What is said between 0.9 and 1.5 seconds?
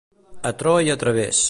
a través.